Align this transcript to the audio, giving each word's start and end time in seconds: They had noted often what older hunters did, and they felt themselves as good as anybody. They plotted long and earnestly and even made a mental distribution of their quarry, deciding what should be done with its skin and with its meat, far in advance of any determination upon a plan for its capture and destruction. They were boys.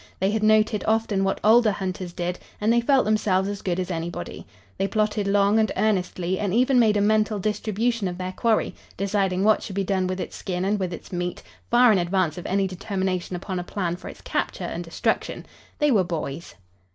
They 0.19 0.31
had 0.31 0.41
noted 0.41 0.83
often 0.87 1.23
what 1.23 1.39
older 1.43 1.69
hunters 1.71 2.11
did, 2.11 2.39
and 2.59 2.73
they 2.73 2.81
felt 2.81 3.05
themselves 3.05 3.47
as 3.47 3.61
good 3.61 3.79
as 3.79 3.91
anybody. 3.91 4.47
They 4.79 4.87
plotted 4.87 5.27
long 5.27 5.59
and 5.59 5.71
earnestly 5.77 6.39
and 6.39 6.51
even 6.55 6.79
made 6.79 6.97
a 6.97 7.01
mental 7.01 7.37
distribution 7.37 8.07
of 8.07 8.17
their 8.17 8.31
quarry, 8.31 8.73
deciding 8.97 9.43
what 9.43 9.61
should 9.61 9.75
be 9.75 9.83
done 9.83 10.07
with 10.07 10.19
its 10.19 10.35
skin 10.35 10.65
and 10.65 10.79
with 10.79 10.91
its 10.91 11.13
meat, 11.13 11.43
far 11.69 11.91
in 11.91 11.99
advance 11.99 12.39
of 12.39 12.47
any 12.47 12.65
determination 12.65 13.35
upon 13.35 13.59
a 13.59 13.63
plan 13.63 13.95
for 13.95 14.07
its 14.09 14.21
capture 14.21 14.63
and 14.63 14.83
destruction. 14.83 15.45
They 15.77 15.91
were 15.91 16.03
boys. 16.03 16.55